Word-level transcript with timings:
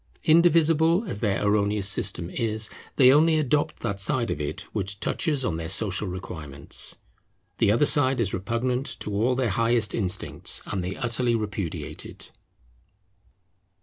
Indivisible 0.23 1.03
as 1.05 1.19
their 1.19 1.45
erroneous 1.45 1.87
system 1.87 2.31
is, 2.31 2.71
they 2.95 3.11
only 3.13 3.37
adopt 3.37 3.81
that 3.81 3.99
side 4.01 4.31
of 4.31 4.41
it 4.41 4.61
which 4.73 4.99
touches 4.99 5.45
on 5.45 5.57
their 5.57 5.69
social 5.69 6.07
requirements. 6.07 6.95
The 7.59 7.71
other 7.71 7.85
side 7.85 8.19
is 8.19 8.33
repugnant 8.33 8.87
to 9.01 9.13
all 9.13 9.35
their 9.35 9.51
highest 9.51 9.93
instincts, 9.93 10.63
and 10.65 10.81
they 10.81 10.95
utterly 10.95 11.35
repudiate 11.35 12.03
it. 12.03 12.31